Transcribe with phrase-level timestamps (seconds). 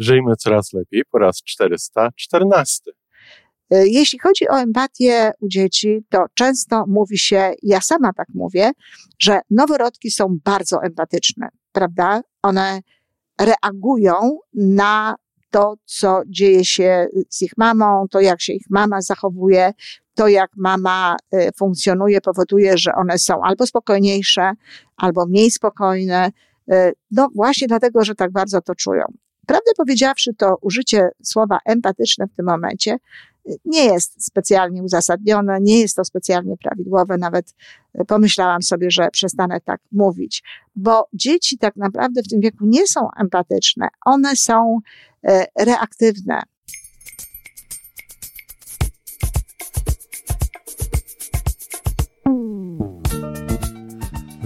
[0.00, 2.82] Żyjmy coraz lepiej po raz 414.
[3.70, 8.70] E, jeśli chodzi o empatię u dzieci, to często mówi się, ja sama tak mówię,
[9.18, 12.22] że noworodki są bardzo empatyczne, prawda?
[12.42, 12.80] One
[13.40, 15.14] reagują na
[15.50, 19.72] to, co dzieje się z ich mamą, to jak się ich mama zachowuje,
[20.14, 24.52] to jak mama e, funkcjonuje, powoduje, że one są albo spokojniejsze,
[24.96, 26.30] albo mniej spokojne.
[26.70, 29.04] E, no właśnie dlatego, że tak bardzo to czują.
[29.50, 32.96] Prawdę powiedziawszy, to użycie słowa empatyczne w tym momencie
[33.64, 37.18] nie jest specjalnie uzasadnione, nie jest to specjalnie prawidłowe.
[37.18, 37.54] Nawet
[38.08, 40.42] pomyślałam sobie, że przestanę tak mówić,
[40.76, 44.78] bo dzieci tak naprawdę w tym wieku nie są empatyczne, one są
[45.24, 46.42] e, reaktywne.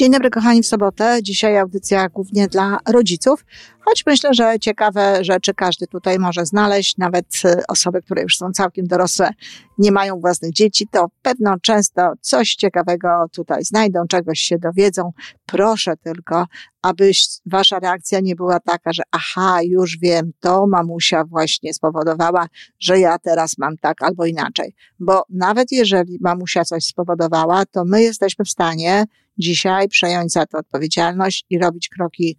[0.00, 1.18] Dzień dobry, kochani, w sobotę.
[1.22, 3.44] Dzisiaj audycja głównie dla rodziców,
[3.80, 8.52] choć myślę, że ciekawe rzeczy każdy tutaj może znaleźć, nawet y, osoby, które już są
[8.52, 9.30] całkiem dorosłe,
[9.78, 15.12] nie mają własnych dzieci, to pewno często coś ciekawego tutaj znajdą, czegoś się dowiedzą.
[15.46, 16.46] Proszę tylko,
[16.82, 17.10] aby
[17.46, 22.46] wasza reakcja nie była taka, że aha, już wiem, to mamusia właśnie spowodowała,
[22.80, 24.74] że ja teraz mam tak albo inaczej.
[25.00, 29.04] Bo nawet jeżeli mamusia coś spowodowała, to my jesteśmy w stanie
[29.38, 32.36] dzisiaj przejąć za to odpowiedzialność i robić kroki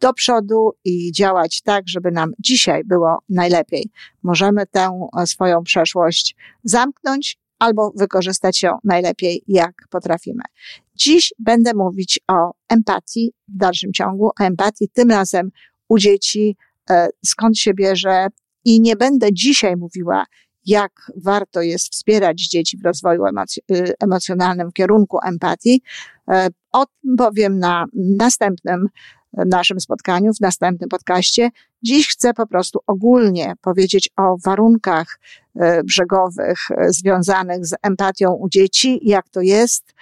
[0.00, 3.90] do przodu i działać tak, żeby nam dzisiaj było najlepiej.
[4.22, 10.42] Możemy tę swoją przeszłość zamknąć albo wykorzystać ją najlepiej, jak potrafimy.
[10.94, 15.50] Dziś będę mówić o empatii w dalszym ciągu, o empatii tym razem
[15.88, 16.56] u dzieci,
[16.90, 18.26] e, skąd się bierze
[18.64, 20.24] i nie będę dzisiaj mówiła,
[20.66, 25.82] jak warto jest wspierać dzieci w rozwoju y, emocjonalnym w kierunku empatii.
[26.28, 28.88] E, o tym powiem na następnym
[29.46, 31.50] naszym spotkaniu, w następnym podcaście.
[31.82, 35.20] Dziś chcę po prostu ogólnie powiedzieć o warunkach
[35.54, 39.94] e, brzegowych e, związanych z empatią u dzieci, jak to jest,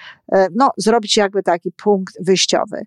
[0.55, 2.83] no, zrobić jakby taki punkt wyjściowy.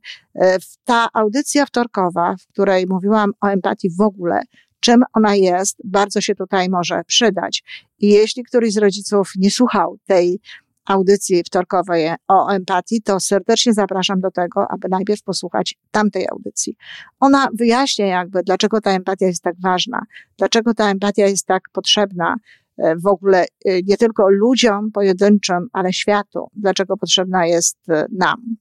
[0.86, 4.42] Ta audycja wtorkowa, w której mówiłam o empatii w ogóle,
[4.86, 7.64] czym ona jest, bardzo się tutaj może przydać.
[8.00, 10.40] I jeśli któryś z rodziców nie słuchał tej
[10.86, 16.78] audycji wtorkowej o empatii, to serdecznie zapraszam do tego, aby najpierw posłuchać tamtej audycji.
[17.20, 20.02] Ona wyjaśnia jakby, dlaczego ta empatia jest tak ważna,
[20.38, 22.36] dlaczego ta empatia jest tak potrzebna
[22.78, 28.56] e, w ogóle e, nie tylko ludziom pojedynczym, ale światu, dlaczego potrzebna jest e, nam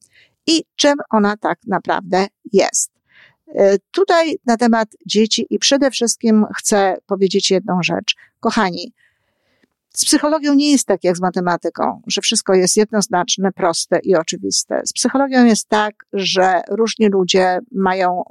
[0.47, 2.95] i czym ona tak naprawdę jest.
[3.91, 8.15] Tutaj na temat dzieci i przede wszystkim chcę powiedzieć jedną rzecz.
[8.41, 8.93] Kochani,
[9.97, 14.83] z psychologią nie jest tak jak z matematyką, że wszystko jest jednoznaczne, proste i oczywiste.
[14.87, 18.23] Z psychologią jest tak, że różni ludzie mają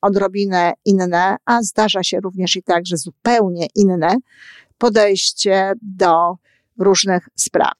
[0.00, 4.16] odrobinę inne, a zdarza się również i tak, że zupełnie inne
[4.78, 6.34] podejście do
[6.78, 7.72] różnych spraw.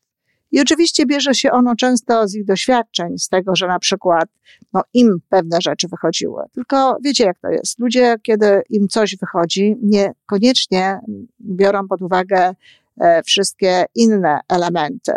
[0.52, 4.28] I oczywiście bierze się ono często z ich doświadczeń, z tego, że na przykład
[4.72, 6.42] no, im pewne rzeczy wychodziły.
[6.52, 7.78] Tylko wiecie, jak to jest.
[7.78, 11.00] Ludzie, kiedy im coś wychodzi, niekoniecznie
[11.40, 12.54] biorą pod uwagę
[13.24, 15.12] wszystkie inne elementy.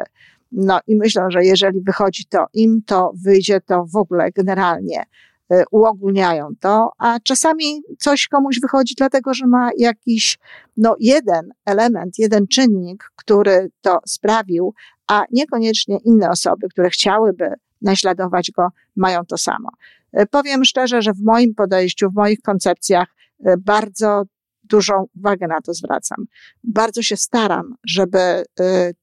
[0.53, 5.03] No i myślę, że jeżeli wychodzi to im, to wyjdzie to w ogóle generalnie
[5.51, 10.39] e, uogólniają to, a czasami coś komuś wychodzi dlatego, że ma jakiś,
[10.77, 14.73] no, jeden element, jeden czynnik, który to sprawił,
[15.07, 19.69] a niekoniecznie inne osoby, które chciałyby naśladować go, mają to samo.
[20.11, 23.07] E, powiem szczerze, że w moim podejściu, w moich koncepcjach
[23.45, 24.23] e, bardzo
[24.63, 26.25] dużą uwagę na to zwracam.
[26.63, 28.43] Bardzo się staram, żeby e,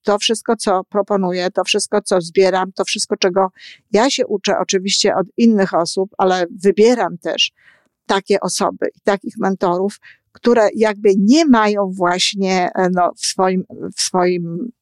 [0.02, 3.48] to wszystko, co proponuję, to wszystko, co zbieram, to wszystko, czego
[3.92, 7.52] ja się uczę oczywiście od innych osób, ale wybieram też
[8.06, 10.00] takie osoby i takich mentorów,
[10.32, 13.64] które jakby nie mają właśnie no, w, swoim,
[13.96, 14.72] w swoim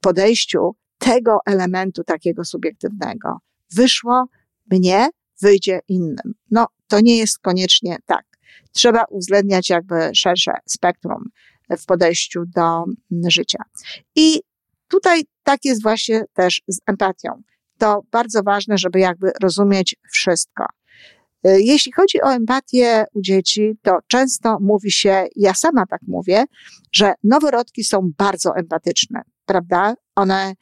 [0.00, 3.38] podejściu tego elementu takiego subiektywnego.
[3.74, 4.26] Wyszło
[4.70, 5.08] mnie,
[5.40, 6.34] wyjdzie innym.
[6.50, 8.27] No, to nie jest koniecznie tak.
[8.72, 11.24] Trzeba uwzględniać jakby szersze spektrum
[11.78, 12.84] w podejściu do
[13.28, 13.58] życia.
[14.16, 14.40] I
[14.88, 17.42] tutaj tak jest właśnie też z empatią.
[17.78, 20.66] To bardzo ważne, żeby jakby rozumieć wszystko.
[21.44, 26.44] E, jeśli chodzi o empatię u dzieci, to często mówi się, ja sama tak mówię,
[26.92, 29.94] że noworodki są bardzo empatyczne, prawda?
[30.14, 30.54] One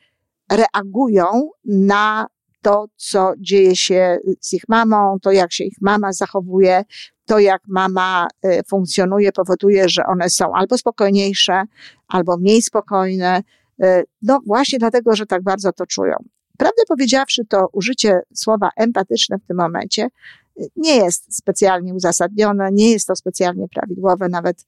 [0.53, 2.27] reagują na
[2.63, 6.85] to, co dzieje się z ich mamą, to jak się ich mama zachowuje,
[7.27, 11.63] to jak mama e, funkcjonuje, powoduje, że one są albo spokojniejsze,
[12.09, 13.43] albo mniej spokojne.
[13.83, 16.17] E, no właśnie dlatego, że tak bardzo to czują.
[16.59, 20.09] Prawdę powiedziawszy, to użycie słowa empatyczne w tym momencie
[20.77, 24.29] nie jest specjalnie uzasadnione, nie jest to specjalnie prawidłowe.
[24.29, 24.67] Nawet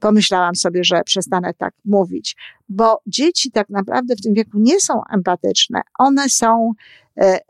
[0.00, 2.36] pomyślałam sobie, że przestanę tak mówić,
[2.68, 5.80] bo dzieci tak naprawdę w tym wieku nie są empatyczne.
[5.98, 6.72] One są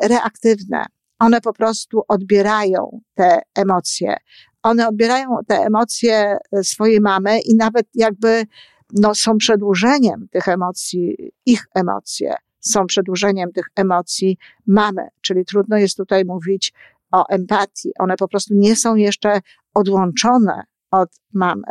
[0.02, 0.84] reaktywne.
[1.18, 4.16] One po prostu odbierają te emocje.
[4.62, 8.44] One odbierają te emocje e, swojej mamy i nawet jakby
[8.92, 15.96] no, są przedłużeniem tych emocji, ich emocje są przedłużeniem tych emocji mamy, czyli trudno jest
[15.96, 16.72] tutaj mówić
[17.12, 17.90] o empatii.
[17.98, 19.40] One po prostu nie są jeszcze
[19.74, 21.66] odłączone od mamy.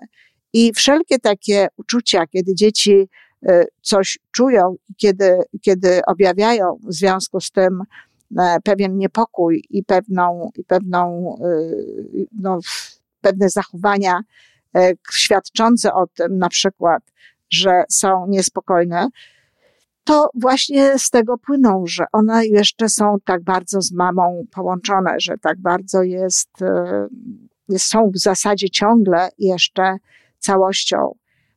[0.54, 3.10] I wszelkie takie uczucia, kiedy dzieci
[3.50, 7.86] y, coś czują, kiedy, kiedy objawiają w związku z tym e,
[8.64, 12.60] pewien niepokój i pewną, i pewną, y, no,
[13.22, 14.20] pewne zachowania
[14.76, 17.04] e, świadczące o tym, na przykład,
[17.50, 19.08] że są niespokojne,
[20.04, 25.38] to właśnie z tego płyną, że one jeszcze są tak bardzo z mamą połączone, że
[25.38, 27.08] tak bardzo jest, e,
[27.78, 29.98] są w zasadzie ciągle jeszcze
[30.40, 31.16] całością.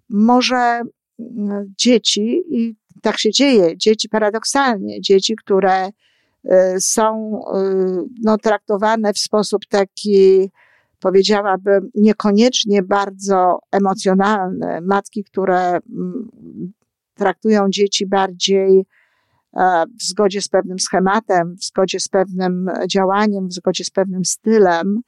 [0.08, 0.80] Może
[1.18, 5.92] mm, dzieci, i tak się dzieje, dzieci paradoksalnie, dzieci, które e,
[6.80, 10.50] są e, no, traktowane w sposób taki,
[11.00, 14.80] powiedziałabym, niekoniecznie bardzo emocjonalny.
[14.82, 16.72] Matki, które mm,
[17.14, 18.86] traktują dzieci bardziej
[19.56, 24.24] e, w zgodzie z pewnym schematem, w zgodzie z pewnym działaniem, w zgodzie z pewnym
[24.24, 25.00] stylem,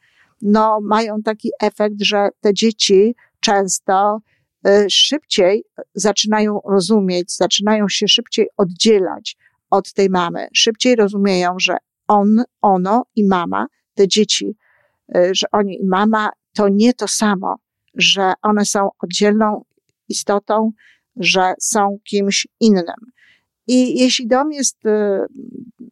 [0.43, 4.19] no mają taki efekt, że te dzieci często
[4.67, 5.65] e, szybciej
[5.95, 9.37] zaczynają rozumieć, zaczynają się szybciej oddzielać
[9.73, 10.47] od tej mamy.
[10.55, 11.77] Szybciej rozumieją, że
[12.09, 14.57] on, ono i mama, te dzieci,
[15.15, 17.57] e, że oni i mama to nie to samo,
[17.95, 19.65] że one są oddzielną
[20.09, 20.73] istotą,
[21.17, 23.13] że są kimś innym.
[23.67, 25.19] I jeśli dom jest y,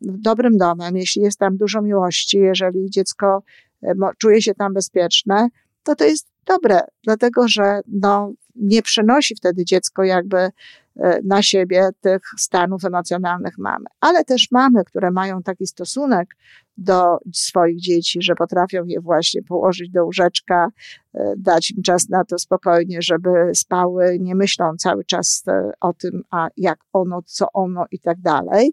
[0.00, 3.43] dobrym domem, jeśli jest tam dużo miłości, jeżeli dziecko
[3.85, 3.88] y,
[4.19, 5.49] czuje się tam bezpieczne,
[5.83, 10.50] to to jest dobre, dlatego że no, nie przenosi wtedy dziecko jakby e,
[11.25, 13.85] na siebie tych stanów emocjonalnych mamy.
[14.00, 16.37] Ale też mamy, które mają taki stosunek
[16.76, 20.69] do swoich dzieci, że potrafią je właśnie położyć do łóżeczka,
[21.14, 25.93] e, dać im czas na to spokojnie, żeby spały, nie myślą cały czas e, o
[25.93, 28.73] tym, a jak ono, co ono i tak dalej.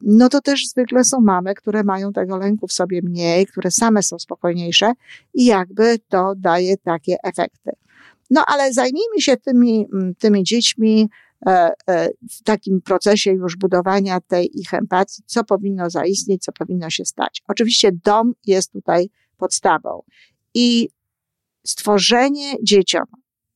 [0.00, 4.02] No to też zwykle są mamy, które mają tego lęku w sobie mniej, które same
[4.02, 4.92] są spokojniejsze
[5.34, 7.70] i jakby to daje takie efekty.
[8.30, 11.08] No ale zajmijmy się tymi, mm, tymi dziećmi
[11.46, 16.90] e, e, w takim procesie już budowania tej ich empatii, co powinno zaistnieć, co powinno
[16.90, 17.42] się stać.
[17.48, 20.02] Oczywiście dom jest tutaj podstawą
[20.54, 20.88] i
[21.66, 23.04] stworzenie dzieciom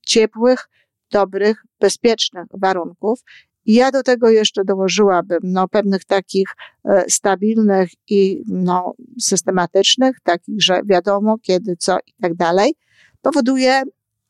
[0.06, 0.68] ciepłych,
[1.10, 3.20] dobrych, bezpiecznych warunków.
[3.66, 6.48] Ja do tego jeszcze dołożyłabym no, pewnych takich
[6.84, 12.74] e, stabilnych i no, systematycznych, takich, że wiadomo kiedy, co i tak dalej,
[13.22, 13.82] powoduje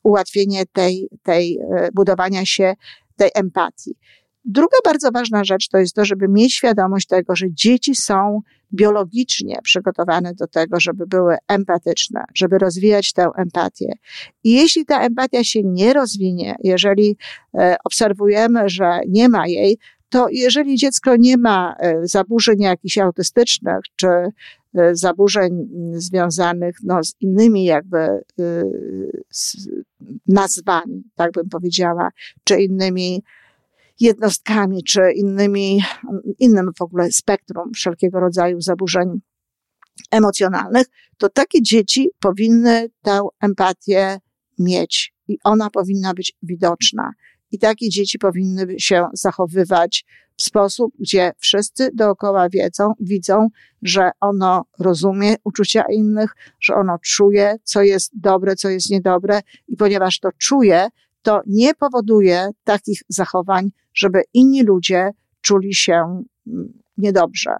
[0.02, 2.74] ułatwienie tej, tej e, budowania się
[3.16, 3.94] tej empatii.
[4.44, 8.40] Druga bardzo ważna rzecz to jest to, żeby mieć świadomość tego, że dzieci są
[8.74, 13.92] biologicznie przygotowane do tego, żeby były empatyczne, żeby rozwijać tę empatię.
[14.44, 17.16] I jeśli ta empatia się nie rozwinie, jeżeli
[17.54, 19.78] e, obserwujemy, że nie ma jej,
[20.10, 24.08] to jeżeli dziecko nie ma e, zaburzeń jakichś autystycznych, czy
[24.92, 28.24] zaburzeń związanych no, z innymi jakby
[29.30, 29.68] z
[30.28, 32.08] nazwami, tak bym powiedziała,
[32.44, 33.22] czy innymi
[34.00, 35.82] jednostkami, czy innymi,
[36.38, 39.20] innym w ogóle spektrum wszelkiego rodzaju zaburzeń
[40.10, 40.86] emocjonalnych,
[41.18, 44.18] to takie dzieci powinny tę empatię
[44.58, 47.12] mieć i ona powinna być widoczna.
[47.50, 50.04] I takie dzieci powinny się zachowywać
[50.36, 53.48] w sposób, gdzie wszyscy dookoła wiedzą, widzą,
[53.82, 59.76] że ono rozumie uczucia innych, że ono czuje, co jest dobre, co jest niedobre i
[59.76, 60.88] ponieważ to czuje,
[61.22, 67.56] to nie powoduje takich zachowań, żeby inni ludzie czuli się mm, niedobrze.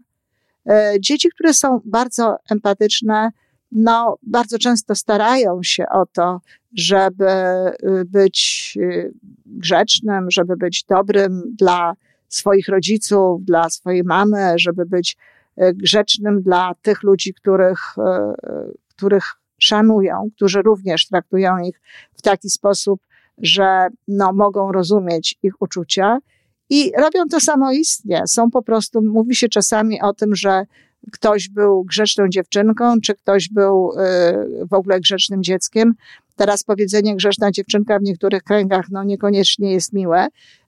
[0.70, 3.30] E, dzieci, które są bardzo empatyczne,
[3.72, 6.40] no, bardzo często starają się o to,
[6.74, 7.30] żeby
[7.82, 9.12] y, być y,
[9.46, 11.94] grzecznym, żeby być dobrym dla
[12.28, 15.16] swoich rodziców, dla swojej mamy, żeby być
[15.62, 17.80] y, grzecznym dla tych ludzi, których,
[18.88, 19.24] których
[19.58, 21.80] szanują, którzy również traktują ich
[22.14, 23.00] w taki sposób,
[23.38, 26.18] że no, mogą rozumieć ich uczucia
[26.70, 28.22] i robią to samoistnie.
[28.26, 30.64] Są po prostu, mówi się czasami o tym, że
[31.12, 35.94] ktoś był grzeczną dziewczynką, czy ktoś był y, w ogóle grzecznym dzieckiem.
[36.36, 40.26] Teraz powiedzenie grzeczna dziewczynka w niektórych kręgach no niekoniecznie jest miłe,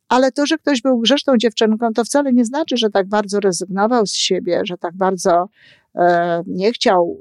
[0.08, 4.06] ale to, że ktoś był grzeczną dziewczynką, to wcale nie znaczy, że tak bardzo rezygnował
[4.06, 5.46] z siebie, że tak bardzo e,
[6.46, 7.20] nie chciał,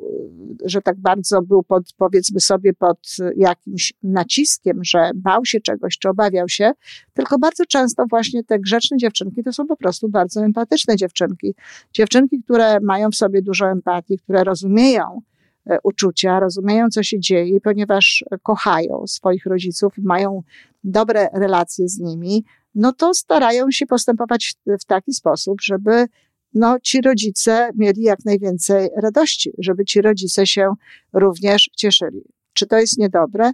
[0.66, 3.00] że tak bardzo był pod, powiedzmy sobie pod
[3.36, 6.72] jakimś naciskiem, że bał się czegoś, czy obawiał się,
[7.14, 11.56] tylko bardzo często właśnie te grzeczne dziewczynki to są po prostu bardzo empatyczne dziewczynki.
[11.94, 15.22] Dziewczynki, które mają w sobie dużo empatii, które rozumieją,
[15.66, 20.44] e, uczucia, rozumieją, co się dzieje, ponieważ kochają swoich rodziców, mają
[20.84, 26.06] dobre relacje z nimi, no to starają się postępować w taki sposób, żeby
[26.54, 30.74] no, ci rodzice mieli jak najwięcej radości, żeby ci rodzice się
[31.14, 32.22] również cieszyli.
[32.54, 33.52] Czy to jest niedobre?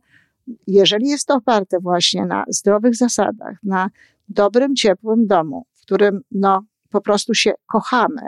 [0.68, 3.90] Jeżeli jest to oparte właśnie na zdrowych zasadach, na
[4.30, 8.22] dobrym, ciepłym domu, w którym no, po prostu się kochamy,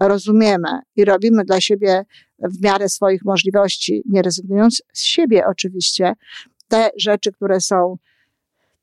[0.00, 2.04] rozumiemy i robimy dla siebie
[2.38, 6.12] w miarę swoich możliwości, nie rezygnując z siebie oczywiście,
[6.68, 7.96] te rzeczy, które są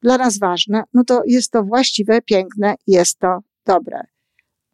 [0.01, 4.16] dla nas ważne, no to jest to właściwe, piękne, jest to dobre.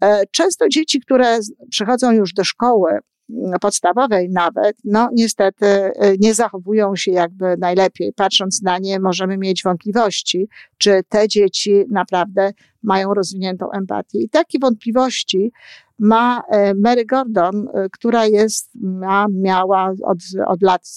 [0.04, 2.92] E, często dzieci, które przychodzą już do szkoły
[3.30, 8.14] mm, podstawowej nawet, no niestety e, nie zachowują się jakby najlepiej.
[8.14, 12.52] Patrząc na nie, możemy mieć wątpliwości, czy te dzieci naprawdę
[12.84, 14.20] mają rozwiniętą empatię.
[14.20, 15.52] I takie wątpliwości
[16.00, 20.18] ma e, Mary Gordon, która jest, ma, miała od,
[20.48, 20.90] od lat,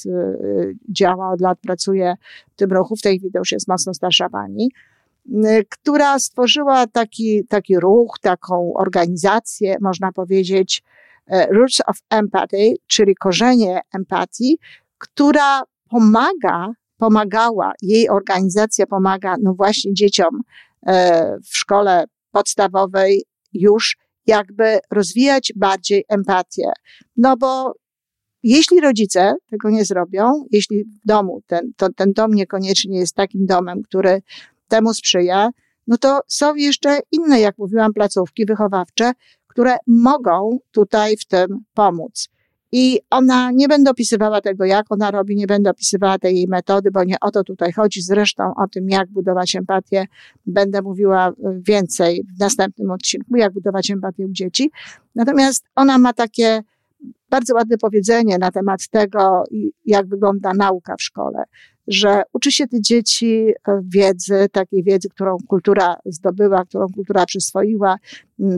[0.88, 2.14] działa, od lat pracuje
[2.52, 4.70] w tym ruchu, w tej chwili już jest mocno starsza pani,
[5.71, 10.83] która stworzyła taki, taki ruch, taką organizację, można powiedzieć,
[11.50, 14.59] Roots of Empathy, czyli korzenie empatii,
[14.99, 20.40] która pomaga, pomagała, jej organizacja pomaga, no właśnie dzieciom
[21.42, 26.73] w szkole podstawowej już jakby rozwijać bardziej empatię.
[27.16, 27.75] No bo
[28.42, 33.47] jeśli rodzice tego nie zrobią, jeśli w domu ten, to, ten dom niekoniecznie jest takim
[33.47, 34.23] domem, który
[34.68, 35.50] temu sprzyja,
[35.87, 39.12] no to są jeszcze inne, jak mówiłam, placówki wychowawcze,
[39.46, 42.28] które mogą tutaj w tym pomóc.
[42.73, 46.90] I ona, nie będę opisywała tego, jak ona robi, nie będę opisywała tej jej metody,
[46.90, 48.02] bo nie o to tutaj chodzi.
[48.02, 50.06] Zresztą o tym, jak budować empatię,
[50.46, 54.70] będę mówiła więcej w następnym odcinku, jak budować empatię u dzieci.
[55.14, 56.62] Natomiast ona ma takie
[57.30, 59.44] bardzo ładne powiedzenie na temat tego,
[59.84, 61.44] jak wygląda nauka w szkole,
[61.88, 67.96] że uczy się te dzieci e, wiedzy, takiej wiedzy, którą kultura zdobyła, którą kultura przyswoiła,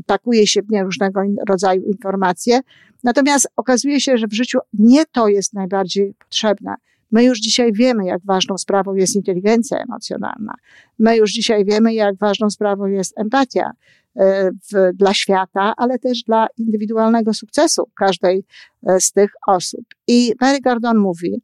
[0.07, 2.61] pakuje się w nie różnego rodzaju informacje,
[3.05, 6.75] Natomiast okazuje się, że w życiu nie to jest najbardziej potrzebne.
[7.11, 10.55] My już dzisiaj wiemy, jak ważną sprawą jest inteligencja emocjonalna.
[10.99, 13.71] My już dzisiaj wiemy, jak ważną sprawą jest empatia
[14.17, 18.45] e, w, dla świata, ale też dla indywidualnego sukcesu każdej
[18.87, 19.85] e, z tych osób.
[20.07, 21.43] I Mary Gordon mówi,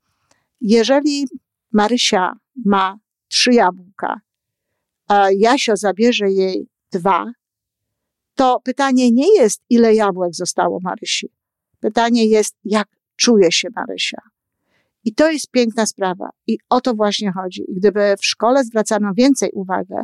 [0.60, 1.26] jeżeli
[1.72, 2.32] Marysia
[2.64, 4.20] ma trzy jabłka,
[5.08, 7.32] a Jasio zabierze jej dwa,
[8.34, 11.28] to pytanie nie jest, ile jabłek zostało Marysi.
[11.80, 14.33] Pytanie jest, jak czuje się Marysia.
[15.04, 16.30] I to jest piękna sprawa.
[16.46, 17.64] I o to właśnie chodzi.
[17.68, 19.94] I gdyby w szkole zwracano więcej uwagi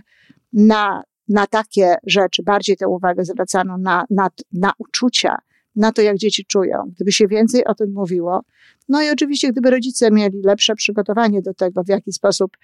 [0.53, 5.39] na, na takie rzeczy, bardziej tę uwagę zwracano na, na, na uczucia,
[5.77, 8.41] na to, jak dzieci czują, gdyby się więcej o tym mówiło,
[8.89, 12.57] no i oczywiście, gdyby rodzice mieli lepsze przygotowanie do tego, w jaki sposób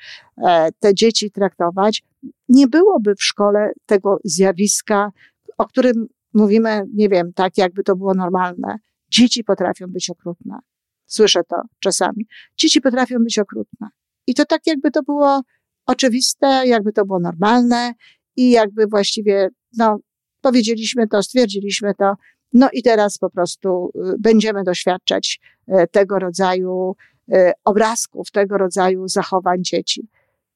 [0.46, 2.02] e, te dzieci traktować,
[2.48, 5.10] nie byłoby w szkole tego zjawiska,
[5.58, 8.78] o którym mówimy, nie wiem, tak jakby to było normalne,
[9.10, 10.58] Dzieci potrafią być okrutne.
[11.06, 12.26] Słyszę to czasami.
[12.56, 13.88] Dzieci potrafią być okrutne.
[14.26, 15.40] I to tak, jakby to było
[15.86, 17.92] oczywiste, jakby to było normalne
[18.36, 19.98] i jakby właściwie, no,
[20.40, 22.14] powiedzieliśmy to, stwierdziliśmy to,
[22.52, 26.96] no i teraz po prostu y, będziemy doświadczać y, tego rodzaju
[27.34, 30.08] y, obrazków, tego rodzaju zachowań dzieci.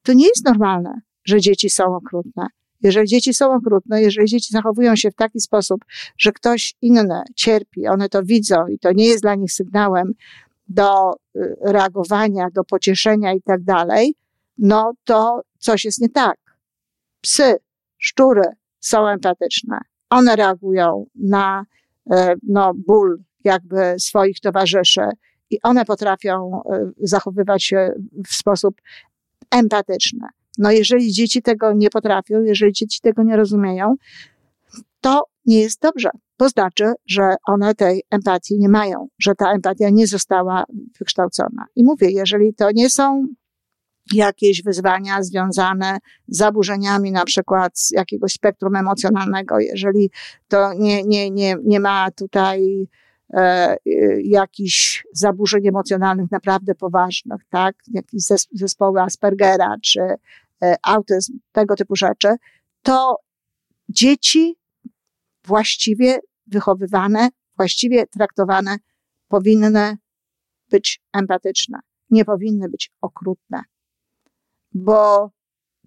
[0.03, 2.47] To nie jest normalne, że dzieci są okrutne.
[2.83, 5.85] Jeżeli dzieci są okrutne, jeżeli dzieci zachowują się w taki sposób,
[6.17, 10.13] że ktoś inny cierpi, one to widzą i to nie jest dla nich sygnałem
[10.67, 14.15] do y, reagowania, do pocieszenia i tak dalej,
[14.57, 16.37] no to coś jest nie tak.
[17.21, 17.55] Psy,
[17.97, 18.43] szczury
[18.79, 19.79] są empatyczne.
[20.09, 21.65] One reagują na
[22.11, 25.01] e, no, ból jakby swoich towarzyszy
[25.49, 27.93] i one potrafią e, zachowywać się
[28.27, 28.81] w sposób
[29.51, 30.27] empatyczny.
[30.57, 33.95] No jeżeli dzieci tego nie potrafią, jeżeli dzieci tego nie rozumieją,
[35.01, 39.89] to nie jest dobrze, bo znaczy, że one tej empatii nie mają, że ta empatia
[39.89, 40.63] nie została
[40.99, 41.65] wykształcona.
[41.75, 43.27] I mówię, jeżeli to nie są
[44.13, 50.11] jakieś wyzwania związane z zaburzeniami na przykład z jakiegoś spektrum emocjonalnego, jeżeli
[50.47, 52.87] to nie, nie, nie, nie ma tutaj
[53.33, 53.77] e,
[54.23, 59.99] jakichś zaburzeń emocjonalnych naprawdę poważnych, tak, jakieś zespoły Aspergera czy
[60.83, 62.35] autyzm, tego typu rzeczy,
[62.81, 63.15] to
[63.89, 64.55] dzieci
[65.45, 68.77] właściwie wychowywane, właściwie traktowane
[69.27, 69.97] powinny
[70.69, 73.63] być empatyczne, nie powinny być okrutne
[74.73, 75.31] bo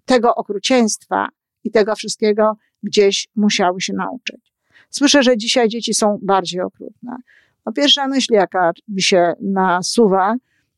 [0.05, 1.27] tego okrucieństwa
[1.63, 4.53] i tego wszystkiego gdzieś musiały się nauczyć.
[4.89, 7.15] Słyszę, że dzisiaj dzieci są bardziej okrutne.
[7.65, 10.35] No pierwsza myśl, jaka mi się nasuwa,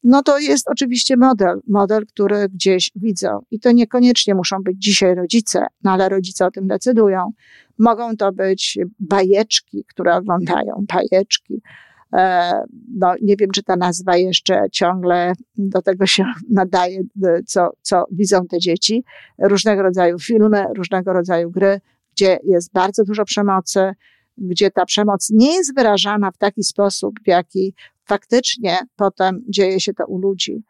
[0.08, 3.40] no to jest oczywiście model, model, który gdzieś widzą.
[3.52, 7.32] I to niekoniecznie muszą być dzisiaj rodzice, no ale rodzice o tym decydują.
[7.78, 11.62] Mogą to być bajeczki, które oglądają, bajeczki,
[12.14, 12.52] E,
[12.96, 17.02] no, nie wiem, czy ta nazwa jeszcze ciągle do tego się nadaje,
[17.46, 19.04] co, co widzą te dzieci.
[19.40, 23.92] Różnego rodzaju filmy, różnego rodzaju gry, gdzie jest bardzo dużo przemocy,
[24.38, 27.74] gdzie ta przemoc nie jest wyrażana w taki sposób, w jaki
[28.08, 30.64] faktycznie potem dzieje się to u ludzi.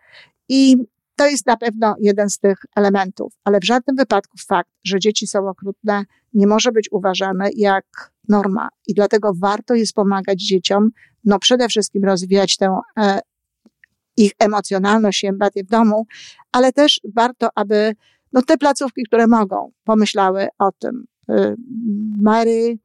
[0.50, 0.77] I
[1.15, 5.27] to jest na pewno jeden z tych elementów, ale w żadnym wypadku fakt, że dzieci
[5.27, 6.03] są okrutne,
[6.34, 7.86] nie może być uważany jak
[8.29, 8.70] norma.
[8.88, 10.89] I dlatego warto jest pomagać dzieciom
[11.24, 13.20] no przede wszystkim rozwijać tę e,
[14.17, 16.08] ich emocjonalność i empatię w domu,
[16.51, 17.96] ale też warto, aby
[18.34, 21.06] no, te placówki, które mogą, pomyślały o tym.
[21.29, 21.56] Y,
[22.22, 22.77] Mary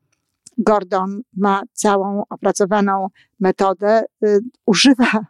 [0.59, 3.06] Gordon ma całą opracowaną
[3.40, 5.26] metodę, y, używa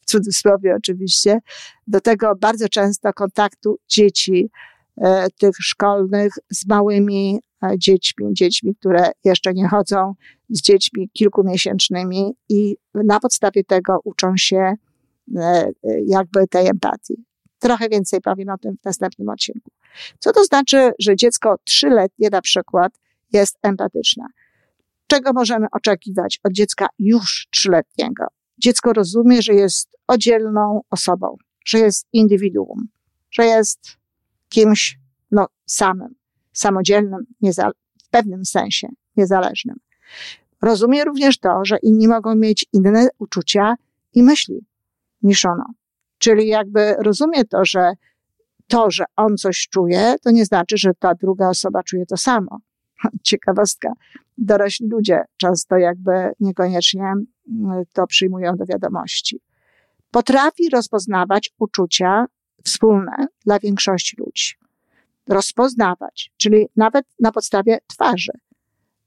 [0.00, 1.38] w cudzysłowie oczywiście,
[1.86, 4.50] do tego bardzo często kontaktu dzieci,
[5.00, 10.14] e, tych szkolnych z małymi e, dziećmi, dziećmi, które jeszcze nie chodzą
[10.48, 14.74] z dziećmi kilkumiesięcznymi i na podstawie tego uczą się
[15.36, 15.72] e,
[16.06, 17.24] jakby tej empatii.
[17.58, 19.70] Trochę więcej powiem o tym w następnym odcinku.
[20.18, 22.92] Co to znaczy, że dziecko trzyletnie na przykład
[23.32, 24.24] jest empatyczne?
[25.06, 28.26] Czego możemy oczekiwać od dziecka już trzyletniego?
[28.58, 32.88] Dziecko rozumie, że jest oddzielną osobą, że jest indywiduum,
[33.30, 33.80] że jest
[34.48, 34.98] kimś
[35.30, 36.14] no, samym,
[36.52, 37.26] samodzielnym,
[38.04, 39.76] w pewnym sensie niezależnym.
[40.62, 43.74] Rozumie również to, że inni mogą mieć inne uczucia
[44.14, 44.66] i myśli
[45.22, 45.64] niż ono.
[46.18, 47.92] Czyli jakby rozumie to, że
[48.66, 52.60] to, że on coś czuje, to nie znaczy, że ta druga osoba czuje to samo.
[53.22, 53.92] Ciekawostka.
[54.38, 59.40] Dorośli ludzie często jakby niekoniecznie mm, to przyjmują do wiadomości.
[60.10, 62.26] Potrafi rozpoznawać uczucia
[62.64, 64.54] wspólne dla większości ludzi.
[65.28, 68.32] Rozpoznawać, czyli nawet na podstawie twarzy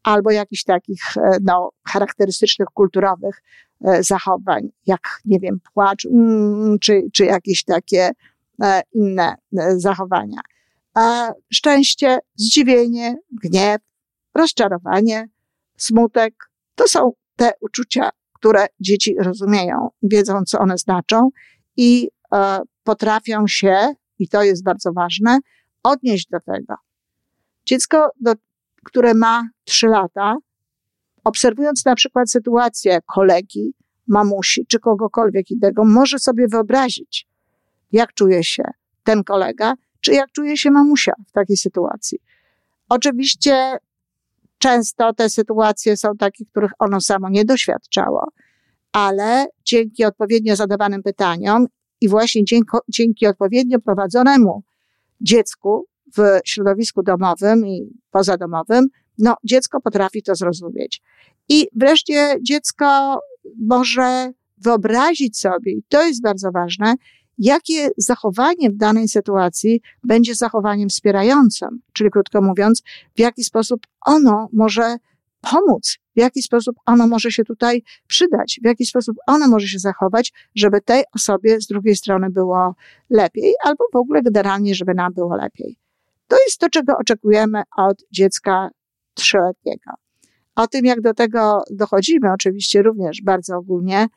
[0.04, 3.41] albo jakichś takich e, no, charakterystycznych, kulturowych
[3.86, 8.12] e, zachowań, jak, nie wiem, płacz, mm, czy, czy jakieś takie
[8.63, 9.36] e, inne
[9.78, 10.39] zachowania.
[11.54, 13.82] Szczęście, zdziwienie, gniew,
[14.36, 15.30] rozczarowanie,
[15.78, 16.34] smutek
[16.76, 21.30] to są te uczucia, które dzieci rozumieją, wiedzą, co one znaczą
[21.78, 22.10] i
[22.84, 25.40] potrafią się, i to jest bardzo ważne,
[25.84, 26.76] odnieść do tego.
[27.66, 28.34] Dziecko do
[28.84, 30.36] które ma trzy lata,
[31.24, 33.74] obserwując na przykład sytuację kolegi,
[34.08, 37.28] mamusi czy kogokolwiek innego, może sobie wyobrazić,
[37.92, 38.64] jak czuje się
[39.04, 42.20] ten kolega, czy jak czuje się mamusia w takiej sytuacji.
[42.90, 43.78] Oczywiście
[44.58, 48.28] często te sytuacje są takie, których ono samo nie doświadczało,
[48.92, 51.68] ale dzięki odpowiednio zadawanym pytaniom
[52.02, 54.64] i właśnie dzięki, dzięki odpowiednio prowadzonemu
[55.22, 55.86] dziecku
[56.18, 61.02] w środowisku domowym i pozadomowym, no dziecko potrafi to zrozumieć.
[61.50, 63.20] I wreszcie dziecko
[63.68, 66.96] może wyobrazić sobie, i to jest bardzo ważne,
[67.39, 72.84] jakie zachowanie w danej sytuacji będzie zachowaniem wspierającym, czyli krótko mówiąc,
[73.15, 74.97] w jaki sposób ono może
[75.41, 79.80] pomóc, w jaki sposób ono może się tutaj przydać, w jaki sposób ono może się
[79.80, 82.75] zachować, żeby tej osobie z drugiej strony było
[83.10, 85.78] lepiej, albo w ogóle generalnie, żeby nam było lepiej.
[86.28, 88.69] To jest to, czego oczekujemy od dziecka
[89.13, 89.91] trzyletniego.
[90.56, 94.08] O tym, jak do tego dochodzimy, oczywiście również bardzo ogólnie,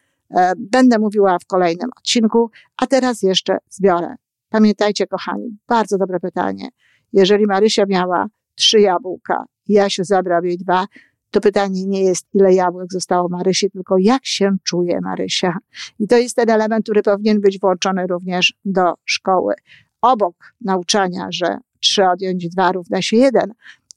[0.59, 4.15] będę mówiła w kolejnym odcinku, a teraz jeszcze zbiorę.
[4.49, 6.69] Pamiętajcie, kochani, bardzo dobre pytanie.
[7.13, 10.87] Jeżeli Marysia miała trzy jabłka, Jasiu zabrał jej dwa,
[11.31, 15.59] to pytanie nie jest, ile jabłek zostało Marysi, tylko jak się czuje Marysia.
[15.99, 19.55] I to jest ten element, który powinien być włączony również do szkoły.
[20.03, 23.53] Obok nauczania, że 3 odjąć 2 równa się 1,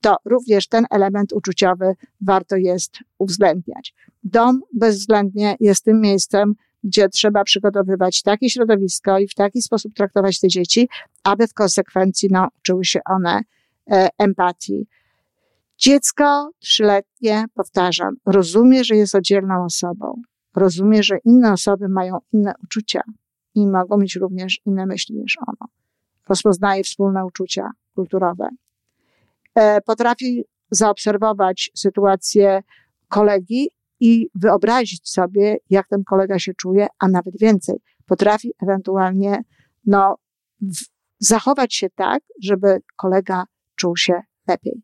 [0.05, 3.93] to również ten element uczuciowy warto jest uwzględniać.
[4.23, 10.39] Dom bezwzględnie jest tym miejscem, gdzie trzeba przygotowywać takie środowisko i w taki sposób traktować
[10.39, 10.89] te dzieci,
[11.23, 13.41] aby w konsekwencji no, uczyły się one
[13.91, 14.87] e, empatii.
[15.77, 20.21] Dziecko trzyletnie, powtarzam, rozumie, że jest oddzielną osobą,
[20.55, 23.01] rozumie, że inne osoby mają inne uczucia
[23.55, 25.71] i mogą mieć również inne myśli niż ono.
[26.29, 28.49] Rozpoznaje wspólne uczucia kulturowe.
[29.55, 32.63] E, potrafi zaobserwować sytuację
[33.09, 37.75] kolegi i wyobrazić sobie, jak ten kolega się czuje, a nawet więcej.
[38.05, 39.43] Potrafi ewentualnie
[39.85, 40.15] no,
[41.19, 43.43] zachować się tak, żeby kolega
[43.75, 44.81] czuł się lepiej.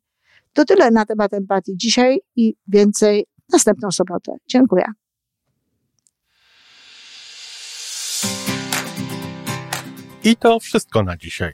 [0.54, 4.36] To tyle na temat empatii dzisiaj i więcej następną sobotę.
[4.48, 4.86] Dziękuję.
[10.24, 11.54] I to wszystko na dzisiaj.